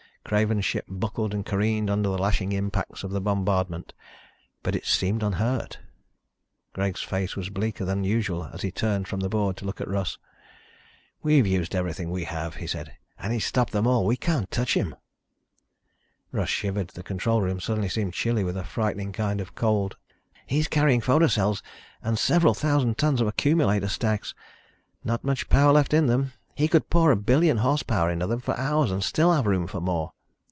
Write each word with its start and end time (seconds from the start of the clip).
Craven's 0.23 0.63
ship 0.63 0.85
buckled 0.87 1.33
and 1.33 1.45
careened 1.45 1.89
under 1.89 2.07
the 2.07 2.17
lashing 2.17 2.51
impacts 2.53 3.03
of 3.03 3.09
the 3.11 3.19
bombardment, 3.19 3.91
but 4.61 4.75
it 4.75 4.85
seemed 4.85 5.23
unhurt! 5.23 5.79
Greg's 6.73 7.01
face 7.01 7.35
was 7.35 7.49
bleaker 7.49 7.83
than 7.83 8.03
usual 8.05 8.45
as 8.53 8.61
he 8.61 8.71
turned 8.71 9.07
from 9.07 9.19
the 9.19 9.27
board 9.27 9.57
to 9.57 9.65
look 9.65 9.81
at 9.81 9.87
Russ. 9.89 10.19
"We've 11.23 11.47
used 11.47 11.73
everything 11.75 12.11
we 12.11 12.25
have," 12.25 12.57
he 12.57 12.67
said, 12.67 12.93
"and 13.19 13.33
he's 13.33 13.45
stopped 13.45 13.73
them 13.73 13.87
all. 13.87 14.05
We 14.05 14.15
can't 14.15 14.49
touch 14.51 14.75
him." 14.75 14.95
Russ 16.31 16.49
shivered. 16.49 16.89
The 16.89 17.03
control 17.03 17.41
room 17.41 17.59
suddenly 17.59 17.89
seemed 17.89 18.13
chilly 18.13 18.43
with 18.43 18.55
a 18.55 18.63
frightening 18.63 19.11
kind 19.11 19.41
of 19.41 19.55
cold. 19.55 19.97
"He's 20.45 20.67
carrying 20.69 21.01
photo 21.01 21.27
cells 21.27 21.61
and 22.01 22.17
several 22.17 22.53
thousand 22.53 22.97
tons 22.97 23.19
of 23.21 23.27
accumulator 23.27 23.89
stacks. 23.89 24.33
Not 25.03 25.25
much 25.25 25.49
power 25.49 25.73
left 25.73 25.93
in 25.93 26.05
them. 26.05 26.31
He 26.55 26.67
could 26.69 26.89
pour 26.89 27.11
a 27.11 27.15
billion 27.17 27.57
horsepower 27.57 28.09
into 28.11 28.27
them 28.27 28.39
for 28.39 28.55
hours 28.57 28.91
and 28.91 29.03
still 29.03 29.33
have 29.33 29.47
room 29.47 29.67
for 29.67 29.81
more." 29.81 30.13